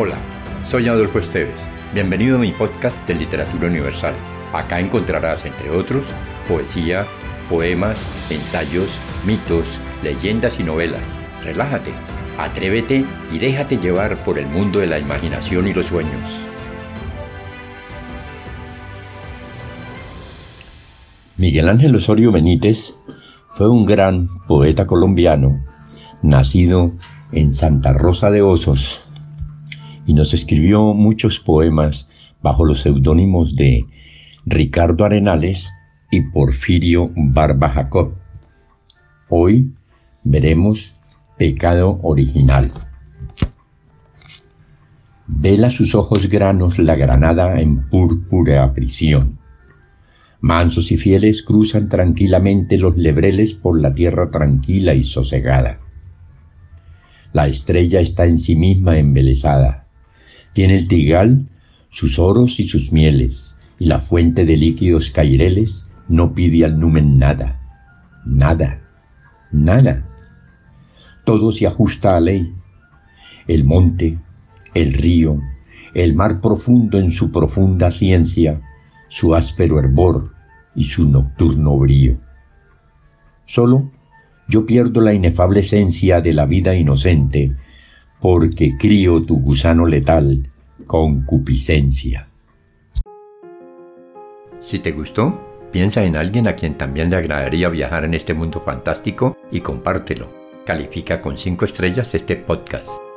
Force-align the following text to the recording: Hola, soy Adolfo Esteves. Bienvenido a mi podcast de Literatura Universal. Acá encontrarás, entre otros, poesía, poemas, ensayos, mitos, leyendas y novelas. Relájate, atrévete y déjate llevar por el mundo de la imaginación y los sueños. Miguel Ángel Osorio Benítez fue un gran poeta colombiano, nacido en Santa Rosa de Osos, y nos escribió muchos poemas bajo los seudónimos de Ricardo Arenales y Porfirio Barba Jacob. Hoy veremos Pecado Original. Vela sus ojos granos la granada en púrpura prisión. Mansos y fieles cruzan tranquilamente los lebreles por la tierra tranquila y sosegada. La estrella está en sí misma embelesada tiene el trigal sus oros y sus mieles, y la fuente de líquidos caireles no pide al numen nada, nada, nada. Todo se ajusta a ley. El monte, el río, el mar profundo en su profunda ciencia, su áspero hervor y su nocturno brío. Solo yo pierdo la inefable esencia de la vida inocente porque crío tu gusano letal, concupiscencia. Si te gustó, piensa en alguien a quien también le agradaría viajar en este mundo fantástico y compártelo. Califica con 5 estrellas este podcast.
Hola, 0.00 0.14
soy 0.64 0.86
Adolfo 0.86 1.18
Esteves. 1.18 1.60
Bienvenido 1.92 2.36
a 2.36 2.40
mi 2.40 2.52
podcast 2.52 2.96
de 3.08 3.16
Literatura 3.16 3.66
Universal. 3.66 4.14
Acá 4.52 4.78
encontrarás, 4.78 5.44
entre 5.44 5.70
otros, 5.70 6.12
poesía, 6.46 7.04
poemas, 7.50 7.98
ensayos, 8.30 8.96
mitos, 9.26 9.80
leyendas 10.04 10.60
y 10.60 10.62
novelas. 10.62 11.02
Relájate, 11.42 11.90
atrévete 12.38 13.04
y 13.32 13.38
déjate 13.40 13.78
llevar 13.78 14.16
por 14.18 14.38
el 14.38 14.46
mundo 14.46 14.78
de 14.78 14.86
la 14.86 15.00
imaginación 15.00 15.66
y 15.66 15.74
los 15.74 15.86
sueños. 15.86 16.40
Miguel 21.36 21.68
Ángel 21.68 21.96
Osorio 21.96 22.30
Benítez 22.30 22.94
fue 23.56 23.68
un 23.68 23.84
gran 23.84 24.28
poeta 24.46 24.86
colombiano, 24.86 25.60
nacido 26.22 26.92
en 27.32 27.52
Santa 27.52 27.92
Rosa 27.94 28.30
de 28.30 28.42
Osos, 28.42 29.07
y 30.08 30.14
nos 30.14 30.32
escribió 30.32 30.94
muchos 30.94 31.38
poemas 31.38 32.08
bajo 32.42 32.64
los 32.64 32.80
seudónimos 32.80 33.54
de 33.54 33.84
Ricardo 34.46 35.04
Arenales 35.04 35.70
y 36.10 36.22
Porfirio 36.22 37.10
Barba 37.14 37.68
Jacob. 37.68 38.14
Hoy 39.28 39.70
veremos 40.24 40.94
Pecado 41.36 42.00
Original. 42.02 42.72
Vela 45.26 45.68
sus 45.68 45.94
ojos 45.94 46.26
granos 46.30 46.78
la 46.78 46.96
granada 46.96 47.60
en 47.60 47.86
púrpura 47.90 48.72
prisión. 48.72 49.38
Mansos 50.40 50.90
y 50.90 50.96
fieles 50.96 51.42
cruzan 51.42 51.90
tranquilamente 51.90 52.78
los 52.78 52.96
lebreles 52.96 53.52
por 53.52 53.78
la 53.78 53.92
tierra 53.92 54.30
tranquila 54.30 54.94
y 54.94 55.04
sosegada. 55.04 55.80
La 57.34 57.46
estrella 57.46 58.00
está 58.00 58.24
en 58.24 58.38
sí 58.38 58.56
misma 58.56 58.96
embelesada 58.96 59.87
tiene 60.58 60.76
el 60.76 60.88
trigal 60.88 61.46
sus 61.88 62.18
oros 62.18 62.58
y 62.58 62.64
sus 62.66 62.90
mieles, 62.90 63.54
y 63.78 63.84
la 63.84 64.00
fuente 64.00 64.44
de 64.44 64.56
líquidos 64.56 65.12
caireles 65.12 65.86
no 66.08 66.34
pide 66.34 66.64
al 66.64 66.80
numen 66.80 67.16
nada, 67.16 67.60
nada, 68.26 68.80
nada. 69.52 70.04
Todo 71.24 71.52
se 71.52 71.68
ajusta 71.68 72.16
a 72.16 72.20
ley. 72.20 72.52
El 73.46 73.62
monte, 73.62 74.18
el 74.74 74.94
río, 74.94 75.40
el 75.94 76.16
mar 76.16 76.40
profundo 76.40 76.98
en 76.98 77.12
su 77.12 77.30
profunda 77.30 77.92
ciencia, 77.92 78.60
su 79.06 79.36
áspero 79.36 79.78
hervor 79.78 80.32
y 80.74 80.82
su 80.82 81.08
nocturno 81.08 81.78
brío. 81.78 82.16
Solo 83.46 83.92
yo 84.48 84.66
pierdo 84.66 85.02
la 85.02 85.14
inefable 85.14 85.60
esencia 85.60 86.20
de 86.20 86.32
la 86.32 86.46
vida 86.46 86.74
inocente 86.74 87.54
porque 88.20 88.76
crío 88.78 89.22
tu 89.22 89.40
gusano 89.40 89.86
letal, 89.86 90.50
concupiscencia. 90.86 92.28
Si 94.60 94.78
te 94.80 94.92
gustó, 94.92 95.40
piensa 95.72 96.04
en 96.04 96.16
alguien 96.16 96.48
a 96.48 96.54
quien 96.54 96.74
también 96.74 97.10
le 97.10 97.16
agradaría 97.16 97.68
viajar 97.68 98.04
en 98.04 98.14
este 98.14 98.34
mundo 98.34 98.60
fantástico 98.60 99.36
y 99.50 99.60
compártelo. 99.60 100.28
Califica 100.66 101.22
con 101.22 101.38
5 101.38 101.64
estrellas 101.64 102.14
este 102.14 102.36
podcast. 102.36 103.07